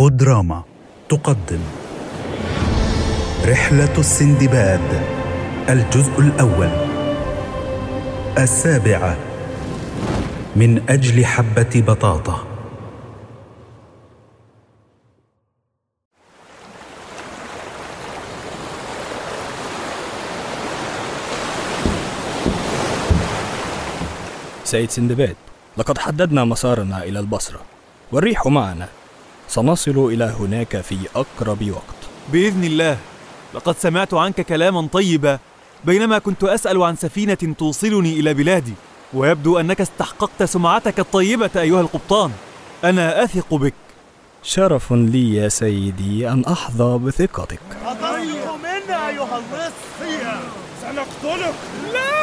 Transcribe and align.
بودراما 0.00 0.62
تقدم. 1.08 1.60
رحلة 3.44 3.98
السندباد 3.98 5.04
الجزء 5.68 6.20
الأول. 6.20 6.70
السابعة. 8.38 9.16
من 10.56 10.82
أجل 10.88 11.24
حبة 11.24 11.84
بطاطا. 11.88 12.44
سيد 24.64 24.90
سندباد 24.90 25.36
لقد 25.76 25.98
حددنا 25.98 26.44
مسارنا 26.44 27.02
إلى 27.02 27.18
البصرة 27.18 27.60
والريح 28.12 28.46
معنا. 28.46 28.88
سنصل 29.48 29.98
إلى 30.12 30.24
هناك 30.24 30.80
في 30.80 30.96
أقرب 31.16 31.70
وقت. 31.70 32.10
بإذن 32.32 32.64
الله. 32.64 32.98
لقد 33.54 33.76
سمعت 33.78 34.14
عنك 34.14 34.40
كلاما 34.40 34.88
طيبا 34.92 35.38
بينما 35.84 36.18
كنت 36.18 36.44
أسأل 36.44 36.82
عن 36.82 36.96
سفينة 36.96 37.54
توصلني 37.58 38.20
إلى 38.20 38.34
بلادي 38.34 38.74
ويبدو 39.14 39.58
أنك 39.58 39.80
استحققت 39.80 40.42
سمعتك 40.42 41.00
الطيبة 41.00 41.50
أيها 41.56 41.80
القبطان. 41.80 42.30
أنا 42.84 43.24
أثق 43.24 43.54
بك. 43.54 43.74
شرف 44.42 44.92
لي 44.92 45.34
يا 45.34 45.48
سيدي 45.48 46.28
أن 46.28 46.44
أحظى 46.44 46.98
بثقتك. 46.98 47.60
أضيعوا 47.86 48.56
منا 48.56 49.08
أيها 49.08 49.38
اللص 49.38 49.72
سنقتلك. 50.82 51.54
لا! 51.92 52.16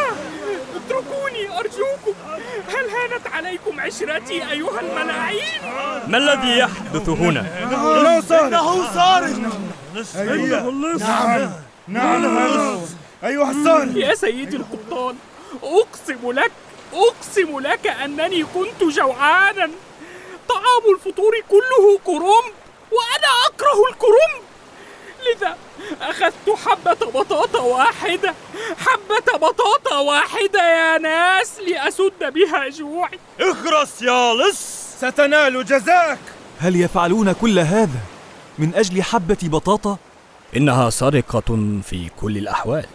اتركوني 0.75 1.22
أرجوكم 1.63 2.13
هل 2.67 2.89
هانت 2.89 3.27
عليكم 3.27 3.79
عشرتي 3.79 4.51
أيها 4.51 4.79
الملاعين؟ 4.79 5.61
ما 6.07 6.17
الذي 6.17 6.57
يحدث 6.57 7.09
هنا؟ 7.09 7.63
إنه 7.63 8.21
سارق 8.21 9.27
إنه 9.27 9.51
أيها 10.15 10.69
اللص 10.69 11.01
نعم. 11.01 11.51
نعم. 11.87 12.79
أيها 13.23 13.51
السارق 13.51 13.97
يا 13.97 14.15
سيدي 14.15 14.55
القبطان 14.57 15.15
أقسم 15.63 16.31
لك 16.31 16.51
أقسم 16.93 17.59
لك 17.59 17.87
أنني 17.87 18.43
كنت 18.43 18.83
جوعانا. 18.83 19.69
طعام 20.49 20.95
الفطور 20.95 21.33
كله 21.49 21.99
كرنب 22.05 22.53
وأنا 22.91 23.31
أكره 23.47 23.89
الكرنب. 23.89 24.43
لذا 25.35 25.57
أخذت 26.01 26.49
حبة 26.65 27.11
بطاطا 27.11 27.61
واحدة. 27.61 28.33
حبة 28.77 29.37
بطاطا 29.47 29.99
واحدة 29.99 30.61
يا 30.61 30.97
ناس 30.97 31.59
لأسد 31.59 32.33
بها 32.33 32.69
جوعي. 32.69 33.19
اخرس 33.41 34.01
يا 34.01 34.33
لص. 34.33 34.83
ستنال 34.97 35.65
جزاك. 35.65 36.19
هل 36.59 36.81
يفعلون 36.81 37.31
كل 37.31 37.59
هذا 37.59 37.99
من 38.57 38.75
أجل 38.75 39.03
حبة 39.03 39.37
بطاطا؟ 39.43 39.97
إنها 40.57 40.89
سرقة 40.89 41.57
في 41.89 42.09
كل 42.21 42.37
الأحوال. 42.37 42.85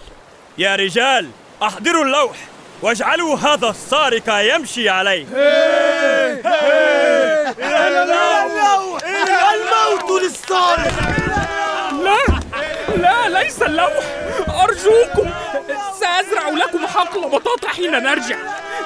يا 0.59 0.77
رجال 0.77 1.31
أحضروا 1.63 2.05
اللوح 2.05 2.37
واجعلوا 2.83 3.37
هذا 3.37 3.71
السارق 3.71 4.55
يمشي 4.55 4.89
عليه. 4.89 5.27
الموت 9.55 10.23
للسارق. 10.23 11.58
لا 13.01 13.29
ليس 13.43 13.63
اللوح. 13.63 14.05
أرجوكم 14.49 15.31
سأزرع 16.01 16.49
لكم 16.49 16.87
حقل 16.87 17.21
بطاطا 17.21 17.69
حين 17.69 17.91
نرجع. 17.91 18.37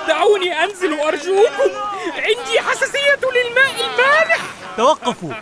دعوني 0.09 0.65
أنزل 0.65 1.01
أرجوكم. 1.01 1.71
عندي 2.17 2.61
حساسية 2.61 3.21
للماء 3.35 3.71
المالح. 3.71 4.41
توقفوا. 4.77 5.33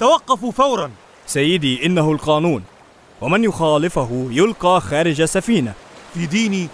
توقفوا 0.00 0.52
فورا. 0.52 0.90
سيدي 1.26 1.86
إنه 1.86 2.12
القانون. 2.12 2.64
ومن 3.20 3.44
يخالفه 3.44 4.28
يلقى 4.30 4.80
خارج 4.80 5.20
السفينة 5.20 5.72
في 6.14 6.26
ديني 6.26 6.68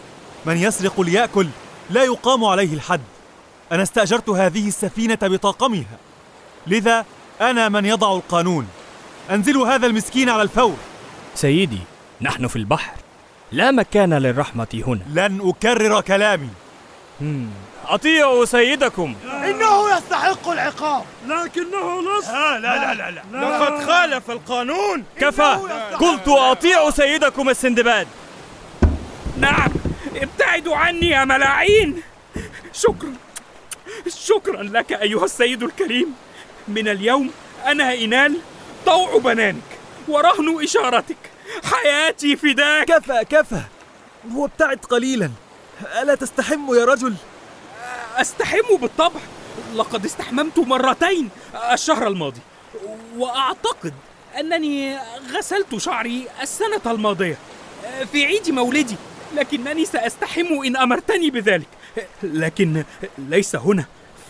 من 0.44 0.56
يسرق 0.56 1.00
ليأكل 1.00 1.48
لا 1.90 2.04
يقام 2.04 2.44
عليه 2.44 2.74
الحد. 2.74 3.00
أنا 3.72 3.82
استأجرت 3.82 4.28
هذه 4.28 4.68
السفينة 4.68 5.18
بطاقمها. 5.22 5.98
لذا 6.66 7.04
أنا 7.40 7.68
من 7.68 7.86
يضع 7.86 8.12
القانون. 8.16 8.68
أنزلوا 9.30 9.68
هذا 9.68 9.86
المسكين 9.86 10.30
على 10.30 10.42
الفور. 10.42 10.76
سيدي 11.36 11.78
نحن 12.20 12.46
في 12.46 12.56
البحر. 12.56 12.92
لا 13.52 13.70
مكان 13.70 14.14
للرحمة 14.14 14.82
هنا. 14.86 15.28
لن 15.28 15.40
أكرر 15.48 16.00
كلامي. 16.00 16.48
أطيعوا 17.86 18.44
سيدكم. 18.44 19.14
إنه 19.24 19.96
يستحق 19.96 20.48
العقاب. 20.48 21.04
لكنه 21.26 22.02
لص 22.02 22.28
لا 22.28 22.58
لا 22.58 22.94
لا 22.94 23.10
لا. 23.10 23.22
لقد 23.32 23.84
خالف 23.84 24.30
القانون. 24.30 25.04
كفى. 25.20 25.58
قلت 26.00 26.28
اطيعوا 26.28 26.90
سيدكم 26.90 27.48
السندباد. 27.48 28.06
نعم. 29.38 29.70
ابتعدوا 30.16 30.76
عني 30.76 31.08
يا 31.08 31.24
ملاعين. 31.24 32.02
شكرا 32.72 33.12
شكرا 34.08 34.62
لك 34.62 34.92
أيها 34.92 35.24
السيد 35.24 35.62
الكريم. 35.62 36.14
من 36.68 36.88
اليوم 36.88 37.30
أنا 37.66 37.94
إنال 37.94 38.36
طوع 38.86 39.18
بنانك. 39.18 39.75
ورهن 40.08 40.62
إشارتك. 40.62 41.16
حياتي 41.64 42.36
فداك. 42.36 42.86
كفى 42.86 43.24
كفى. 43.30 43.60
وابتعد 44.34 44.78
قليلا. 44.78 45.30
ألا 46.02 46.14
تستحم 46.14 46.74
يا 46.74 46.84
رجل؟ 46.84 47.14
أستحم 48.16 48.76
بالطبع. 48.80 49.20
لقد 49.74 50.04
استحممت 50.04 50.58
مرتين 50.58 51.28
الشهر 51.72 52.06
الماضي. 52.06 52.40
وأعتقد 53.16 53.94
أنني 54.38 54.98
غسلت 55.32 55.76
شعري 55.76 56.28
السنة 56.42 56.80
الماضية 56.86 57.38
في 58.12 58.26
عيد 58.26 58.50
مولدي. 58.50 58.96
لكنني 59.34 59.84
سأستحم 59.84 60.46
إن 60.66 60.76
أمرتني 60.76 61.30
بذلك. 61.30 61.68
لكن 62.22 62.84
ليس 63.18 63.56
هنا. 63.56 63.84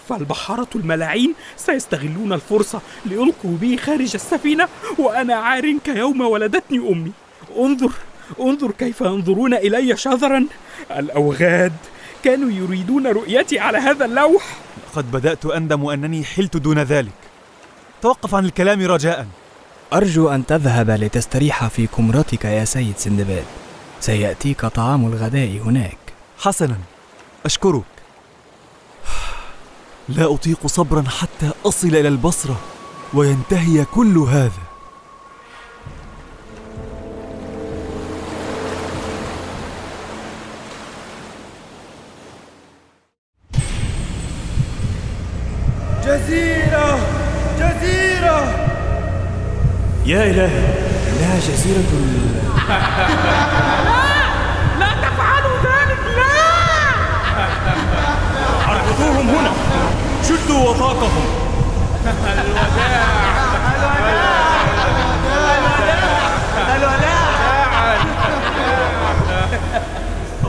فالبحارة 0.08 0.68
الملاعين 0.74 1.34
سيستغلون 1.56 2.32
الفرصة 2.32 2.80
ليلقوا 3.06 3.56
بي 3.60 3.76
خارج 3.76 4.10
السفينة 4.14 4.68
وأنا 4.98 5.34
عار 5.34 5.78
كيوم 5.84 6.20
ولدتني 6.20 6.78
أمي. 6.78 7.12
انظر 7.58 7.92
انظر 8.40 8.70
كيف 8.70 9.00
ينظرون 9.00 9.54
إلي 9.54 9.96
شذرا. 9.96 10.46
الأوغاد 10.96 11.72
كانوا 12.24 12.50
يريدون 12.50 13.06
رؤيتي 13.06 13.58
على 13.58 13.78
هذا 13.78 14.04
اللوح. 14.04 14.56
قد 14.94 15.10
بدأت 15.10 15.46
أندم 15.46 15.86
أنني 15.86 16.24
حلت 16.24 16.56
دون 16.56 16.78
ذلك. 16.78 17.12
توقف 18.02 18.34
عن 18.34 18.44
الكلام 18.44 18.86
رجاء. 18.86 19.26
أرجو 19.92 20.28
أن 20.28 20.46
تذهب 20.46 20.90
لتستريح 20.90 21.66
في 21.66 21.86
كمرتك 21.86 22.44
يا 22.44 22.64
سيد 22.64 22.94
سندباد. 22.96 23.44
سيأتيك 24.00 24.66
طعام 24.66 25.06
الغداء 25.06 25.48
هناك. 25.64 25.98
حسنا. 26.38 26.76
أشكرك. 27.44 27.95
لا 30.08 30.34
أطيق 30.34 30.66
صبرا 30.66 31.02
حتى 31.02 31.50
أصل 31.64 31.88
إلى 31.88 32.08
البصرة 32.08 32.60
وينتهي 33.14 33.84
كل 33.84 34.18
هذا. 34.18 34.50
جزيرة 46.04 46.98
جزيرة. 47.58 48.66
يا 50.06 50.30
إلهي 50.30 50.64
إنها 51.08 51.38
جزيرة 51.38 51.92
شدوا 60.28 60.70
وثاقهم 60.70 61.26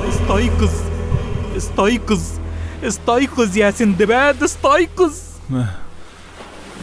استيقظ 0.08 0.72
استيقظ 1.58 2.22
استيقظ 2.84 3.58
يا 3.58 3.72
سندباد 3.72 4.44
استيقظ. 4.44 5.14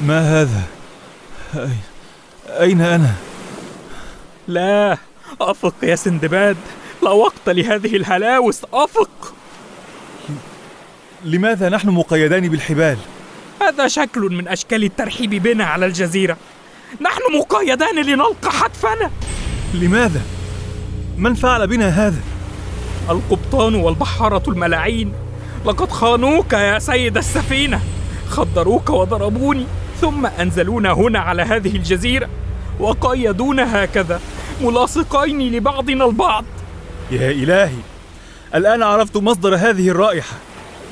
ما 0.01 0.41
هذا؟ 0.41 0.63
أي... 1.55 1.69
أين 2.49 2.81
أنا؟ 2.81 3.13
لا 4.49 4.99
أفق 5.41 5.75
يا 5.83 5.97
سندباد. 5.97 6.57
لا 7.03 7.11
وقت 7.11 7.49
لهذه 7.49 7.97
الهلاوس 7.97 8.63
أفق. 8.73 9.35
لماذا 11.25 11.69
نحن 11.69 11.89
مقيدان 11.89 12.49
بالحبال؟ 12.49 12.97
هذا 13.63 13.89
شكل 13.89 14.21
من 14.21 14.49
أشكال 14.49 14.85
الترحيب 14.85 15.31
بنا 15.31 15.65
على 15.65 15.87
الجزيرة. 15.87 16.37
نحن 17.01 17.21
مقيدان 17.39 18.05
لنلقى 18.05 18.51
حتفنا. 18.51 19.11
لماذا؟ 19.75 20.21
من 21.19 21.35
فعل 21.35 21.67
بنا 21.67 21.89
هذا؟ 21.89 22.21
القبطان 23.11 23.75
والبحارة 23.75 24.43
الملاعين. 24.49 25.13
لقد 25.67 25.91
خانوك 25.91 26.53
يا 26.53 26.79
سيد 26.79 27.17
السفينة. 27.17 27.81
خدروك 28.29 28.91
وضربوني 28.91 29.67
ثم 30.01 30.27
أنزلونا 30.27 30.93
هنا 30.93 31.19
على 31.19 31.43
هذه 31.43 31.77
الجزيرة. 31.77 32.29
وقيدونا 32.81 33.85
هكذا 33.85 34.21
ملاصقين 34.61 35.53
لبعضنا 35.53 36.05
البعض. 36.05 36.45
يا 37.11 37.31
إلهي 37.31 37.79
الآن 38.55 38.83
عرفت 38.83 39.17
مصدر 39.17 39.55
هذه 39.55 39.89
الرائحة. 39.89 40.37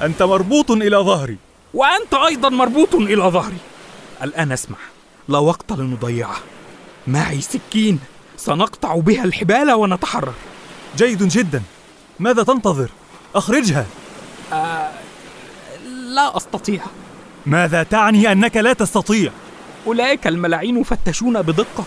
أنت 0.02 0.22
مربوط 0.22 0.70
إلى 0.70 0.96
ظهري. 0.96 1.36
وأنت 1.74 2.14
أيضا 2.14 2.48
مربوط 2.48 2.94
إلى 2.94 3.22
ظهري. 3.22 3.56
الآن 4.22 4.52
اسمع 4.52 4.76
لا 5.28 5.38
وقت 5.38 5.72
لنضيعه. 5.72 6.36
معي 7.06 7.40
سكين 7.40 8.00
سنقطع 8.36 8.94
بها 8.94 9.24
الحبال 9.24 9.70
ونتحرر 9.72 10.34
جيد 10.96 11.22
جدا. 11.28 11.62
ماذا 12.20 12.42
تنتظر؟ 12.42 12.90
أخرجها. 13.34 13.86
لا 16.14 16.36
أستطيع. 16.36 16.80
ماذا 17.46 17.82
تعني 17.82 18.32
أنك 18.32 18.56
لا 18.56 18.72
تستطيع؟ 18.72 19.32
أولئك 19.86 20.26
الملاعين 20.26 20.82
فتشوني 20.82 21.42
بدقة. 21.42 21.84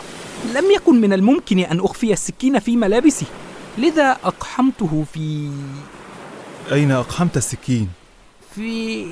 لم 0.53 0.71
يكن 0.75 1.01
من 1.01 1.13
الممكن 1.13 1.59
أن 1.59 1.79
أخفي 1.79 2.13
السكين 2.13 2.59
في 2.59 2.77
ملابسي. 2.77 3.25
لذا 3.77 4.17
أقحمته 4.23 5.05
في 5.13 5.51
أين 6.71 6.91
أقحمت 6.91 7.37
السكين؟ 7.37 7.89
في 8.55 9.05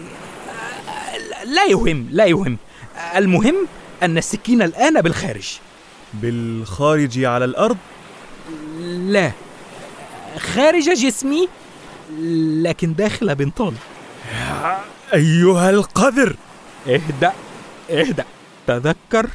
لا 1.45 1.65
يهم 1.65 2.07
لا 2.11 2.25
يهم. 2.25 2.57
المهم 3.15 3.55
أن 4.03 4.17
السكين 4.17 4.61
الآن 4.61 5.01
بالخارج. 5.01 5.59
بالخارج 6.13 7.23
على 7.23 7.45
الأرض؟ 7.45 7.77
لا. 8.81 9.31
خارج 10.37 10.89
جسمي 10.89 11.49
لكن 12.63 12.93
داخل 12.93 13.35
بنطالي 13.35 13.77
أيها 15.13 15.69
القذر! 15.69 16.35
اهدأ 16.87 17.33
اهدأ. 17.89 18.25
تذكر 18.67 19.29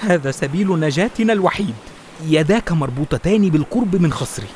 هذا 0.00 0.30
سبيل 0.30 0.80
نجاتنا 0.80 1.32
الوحيد. 1.32 1.74
يداك 2.26 2.72
مربوطتان 2.72 3.48
بالقرب 3.50 4.02
من 4.02 4.12
خصري. 4.12 4.46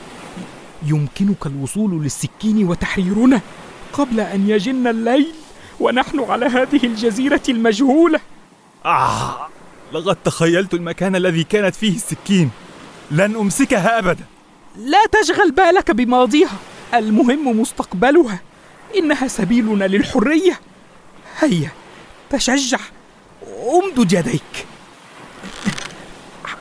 يمكنك 0.86 1.46
الوصول 1.46 2.02
للسكين 2.02 2.68
وتحريرنا. 2.68 3.40
قبل 3.96 4.20
أن 4.20 4.50
يجن 4.50 4.86
الليل 4.86 5.32
ونحن 5.80 6.20
على 6.20 6.46
هذه 6.46 6.86
الجزيرة 6.86 7.42
المجهولة. 7.48 8.20
آه 8.84 9.48
لقد 9.92 10.16
تخيلت 10.24 10.74
المكان 10.74 11.16
الذي 11.16 11.44
كانت 11.44 11.74
فيه 11.74 11.96
السكين. 11.96 12.50
لن 13.10 13.36
أمسكها 13.36 13.98
أبدا. 13.98 14.24
لا 14.76 15.06
تشغل 15.06 15.50
بالك 15.50 15.90
بماضيها. 15.90 16.58
المهم 16.94 17.60
مستقبلها. 17.60 18.40
إنها 18.96 19.28
سبيلنا 19.28 19.84
للحرية. 19.84 20.60
هيا 21.38 21.70
تشجع. 22.30 22.78
امدد 23.74 24.12
يديك 24.12 24.66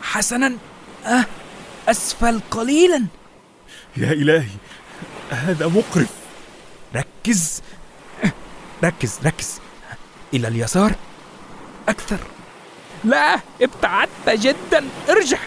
حسنا. 0.02 0.58
أه 1.06 1.26
أسفل 1.88 2.40
قليلا. 2.52 3.06
يا 3.98 4.12
إلهي 4.12 4.48
هذا 5.30 5.68
مقرف. 5.68 6.25
ركز. 6.96 7.62
ركز 8.84 9.20
ركز. 9.26 9.60
إلى 10.34 10.48
اليسار. 10.48 10.96
أكثر. 11.90 12.18
لا 13.04 13.40
ابتعدت 13.62 14.30
جدا. 14.30 14.86
ارجع. 15.10 15.38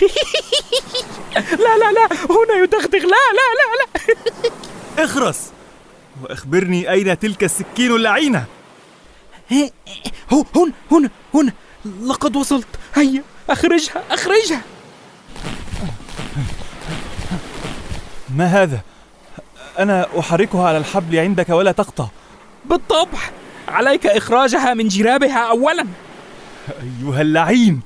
لا 1.34 1.78
لا 1.78 1.92
لا. 1.92 2.08
هنا 2.30 2.62
يدغدغ. 2.62 2.98
لا 2.98 3.26
لا 3.38 3.48
لا 3.58 3.76
لا. 3.78 5.04
اخرس. 5.04 5.50
وأخبرني 6.22 6.90
أين 6.90 7.18
تلك 7.18 7.44
السكين 7.44 7.96
اللعينة؟ 7.96 8.44
هو 10.32 10.44
هنا 10.56 10.72
هنا 10.92 11.10
هنا 11.34 11.52
لقد 12.02 12.36
وصلت. 12.36 12.68
هيا. 12.94 13.22
أخرجها 13.50 14.02
أخرجها. 14.10 14.60
ما 18.34 18.46
هذا؟ 18.46 18.80
أنا 19.78 20.06
أحركها 20.18 20.68
على 20.68 20.78
الحبل 20.78 21.18
عندك 21.18 21.48
ولا 21.48 21.72
تقطع 21.72 22.08
بالطبع 22.64 23.18
عليك 23.68 24.06
إخراجها 24.06 24.74
من 24.74 24.88
جرابها 24.88 25.38
أولا 25.50 25.86
أيها 26.82 27.20
اللعين 27.20 27.80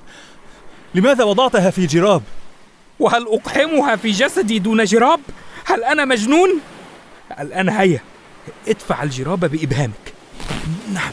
لماذا 0.95 1.25
وضعتها 1.25 1.71
في 1.71 1.87
جراب؟ 1.87 2.23
وهل 3.01 3.27
أقحمها 3.27 3.97
في 3.97 4.11
جسدي 4.11 4.59
دون 4.59 4.85
جراب؟ 4.85 5.21
هل 5.65 5.85
أنا 5.85 6.05
مجنون؟ 6.05 6.61
الآن 7.41 7.69
هيا 7.69 8.01
ادفع 8.69 9.03
الجراب 9.03 9.41
بإبهامك 9.41 10.15
نعم 10.93 11.13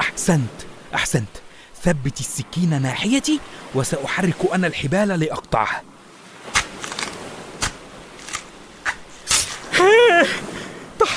أحسنت 0.00 0.48
أحسنت 0.94 1.28
ثبت 1.82 2.20
السكين 2.20 2.82
ناحيتي 2.82 3.40
وسأحرك 3.74 4.36
أنا 4.54 4.66
الحبال 4.66 5.08
لأقطعها 5.08 5.82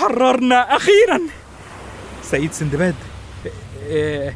تحررنا 0.04 0.76
أخيرا. 0.76 1.20
سيد 2.24 2.54
سندباد 2.54 2.96
إيه، 3.88 4.36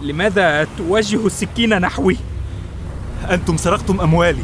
لماذا 0.00 0.66
توجه 0.78 1.26
السكين 1.26 1.80
نحوي؟ 1.80 2.16
أنتم 3.30 3.56
سرقتم 3.56 4.00
أموالي. 4.00 4.42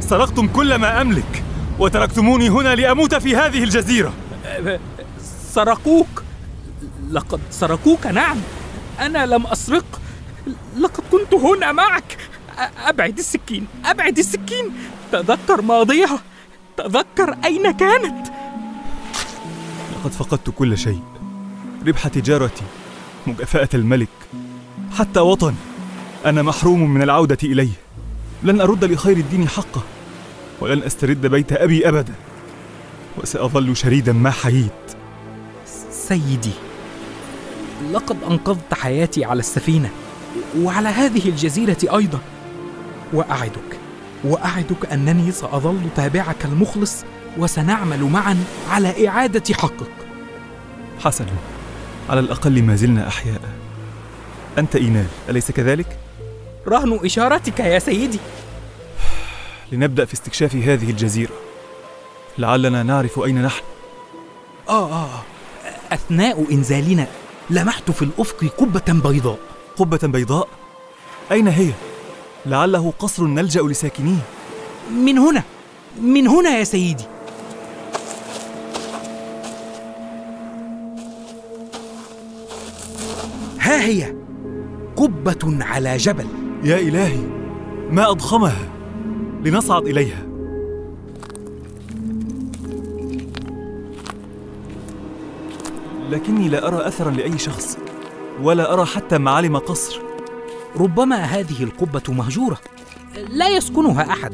سرقتم 0.00 0.48
كل 0.48 0.74
ما 0.74 1.00
أملك 1.00 1.44
وتركتموني 1.78 2.48
هنا 2.48 2.74
لأموت 2.74 3.14
في 3.14 3.36
هذه 3.36 3.64
الجزيرة. 3.64 4.12
سرقوك؟ 5.52 6.22
لقد 7.10 7.40
سرقوك 7.50 8.06
نعم. 8.06 8.36
أنا 9.00 9.26
لم 9.26 9.46
أسرق. 9.46 10.00
لقد 10.78 11.02
كنت 11.12 11.34
هنا 11.34 11.72
معك. 11.72 12.16
أبعد 12.86 13.18
السكين 13.18 13.66
أبعد 13.84 14.18
السكين. 14.18 14.72
تذكر 15.12 15.62
ماضيها. 15.62 16.18
تذكر 16.76 17.36
أين 17.44 17.70
كانت. 17.70 18.39
لقد 20.00 20.12
فقدت 20.12 20.50
كل 20.50 20.78
شيء. 20.78 21.02
ربح 21.86 22.08
تجارتي 22.08 22.64
مكافأة 23.26 23.68
الملك 23.74 24.08
حتى 24.98 25.20
وطن 25.20 25.54
أنا 26.26 26.42
محروم 26.42 26.94
من 26.94 27.02
العودة 27.02 27.38
إليه. 27.44 27.72
لن 28.42 28.60
أرد 28.60 28.84
لخير 28.84 29.16
الدين 29.16 29.48
حقه 29.48 29.82
ولن 30.60 30.82
أسترد 30.82 31.26
بيت 31.26 31.52
أبي 31.52 31.88
أبدا. 31.88 32.14
وسأظل 33.18 33.76
شريدا 33.76 34.12
ما 34.12 34.30
حييت. 34.30 34.70
سيدي 35.90 36.52
لقد 37.92 38.16
أنقذت 38.30 38.74
حياتي 38.74 39.24
على 39.24 39.40
السفينة 39.40 39.90
وعلى 40.58 40.88
هذه 40.88 41.28
الجزيرة 41.28 41.78
أيضا. 41.82 42.18
وأعدك 43.12 43.78
وأعدك 44.24 44.92
أنني 44.92 45.32
سأظل 45.32 45.78
تابعك 45.96 46.44
المخلص. 46.44 47.04
وسنعمل 47.38 48.02
معا 48.02 48.44
على 48.70 49.08
إعادة 49.08 49.54
حقك. 49.54 49.90
حسنا 51.04 51.32
على 52.10 52.20
الأقل 52.20 52.62
ما 52.62 52.76
زلنا 52.76 53.08
أحياء. 53.08 53.40
أنت 54.58 54.76
إينال 54.76 55.06
أليس 55.28 55.50
كذلك؟ 55.50 55.98
رهن 56.68 57.00
إشارتك 57.04 57.60
يا 57.60 57.78
سيدي. 57.78 58.18
لنبدأ 59.72 60.04
في 60.04 60.14
استكشاف 60.14 60.56
هذه 60.56 60.90
الجزيرة. 60.90 61.32
لعلنا 62.38 62.82
نعرف 62.82 63.18
أين 63.18 63.42
نحن. 63.42 63.62
آه 64.68 64.92
آه. 64.92 65.22
أثناء 65.92 66.52
إنزالنا 66.52 67.06
لمحت 67.50 67.90
في 67.90 68.02
الأفق 68.02 68.44
قبة 68.58 69.10
بيضاء. 69.10 69.38
قبة 69.76 70.00
بيضاء؟ 70.02 70.48
أين 71.32 71.48
هي؟ 71.48 71.70
لعله 72.46 72.92
قصر 72.98 73.24
نلجأ 73.24 73.62
لساكنيه. 73.62 74.20
من 74.92 75.18
هنا 75.18 75.42
من 76.02 76.28
هنا 76.28 76.50
يا 76.50 76.64
سيدي. 76.64 77.04
ها 83.80 83.86
هي 83.86 84.14
قبة 84.96 85.64
على 85.64 85.96
جبل. 85.96 86.26
يا 86.64 86.78
إلهي 86.78 87.20
ما 87.90 88.10
أضخمها 88.10 88.68
لنصعد 89.44 89.86
إليها. 89.86 90.26
لكني 96.10 96.48
لا 96.48 96.68
أرى 96.68 96.86
أثرا 96.88 97.10
لأي 97.10 97.38
شخص 97.38 97.78
ولا 98.42 98.72
أرى 98.72 98.84
حتى 98.84 99.18
معالم 99.18 99.56
قصر. 99.56 100.00
ربما 100.76 101.16
هذه 101.16 101.62
القبة 101.62 102.02
مهجورة. 102.08 102.58
لا 103.30 103.48
يسكنها 103.48 104.12
أحد. 104.12 104.32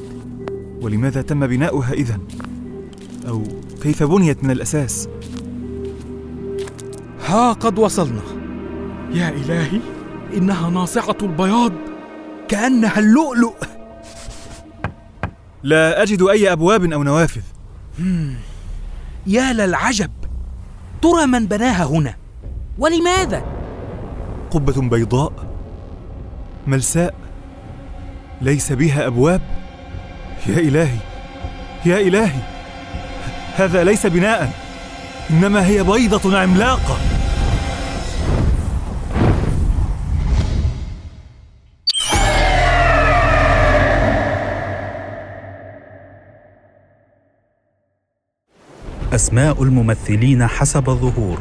ولماذا 0.81 1.23
تم 1.23 1.47
بناؤها 1.47 1.93
إذن؟ 1.93 2.21
أو 3.29 3.43
كيف 3.83 4.03
بنيت 4.03 4.45
من 4.45 4.51
الأساس؟ 4.51 5.09
ها 7.27 7.53
قد 7.53 7.79
وصلنا. 7.79 8.36
يا 9.17 9.29
إلهي 9.29 9.81
إنها 10.37 10.71
ناصعة 10.71 11.17
البياض 11.23 11.73
كأنها 12.49 12.99
اللؤلؤ. 12.99 13.55
لا 15.63 16.03
أجد 16.03 16.23
أي 16.23 16.53
أبواب 16.53 16.93
أو 16.93 17.03
نوافذ. 17.03 17.43
يا 19.27 19.53
للعجب 19.53 20.11
ترى 21.03 21.27
من 21.27 21.47
بناها 21.47 21.85
هنا. 21.85 22.15
ولماذا؟ 22.79 23.45
قبة 24.51 24.81
بيضاء 24.81 25.33
ملساء 26.67 27.15
ليس 28.41 28.73
بها 28.73 29.07
أبواب. 29.07 29.41
يا 30.47 30.59
إلهي 30.59 30.99
يا 31.87 32.01
إلهي 32.01 32.43
هذا 33.57 33.85
ليس 33.85 34.07
بناء 34.07 34.53
إنما 35.31 35.67
هي 35.67 35.83
بيضة 35.83 36.39
عملاقة. 36.39 37.16
أسماء 49.17 49.63
الممثلين 49.63 50.47
حسب 50.47 50.91
الظهور. 50.91 51.39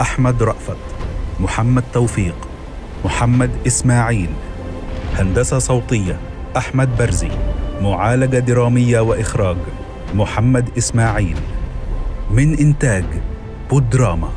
أحمد 0.00 0.42
رأفت 0.42 0.76
محمد 1.40 1.84
توفيق 1.92 2.34
محمد 3.04 3.50
إسماعيل 3.66 4.28
هندسة 5.16 5.58
صوتية 5.58 6.20
أحمد 6.56 6.96
برزي 6.98 7.30
معالجة 7.80 8.38
درامية 8.38 9.00
وإخراج 9.00 9.56
محمد 10.14 10.68
إسماعيل. 10.78 11.36
من 12.30 12.58
إنتاج 12.58 13.04
بودراما. 13.70 14.28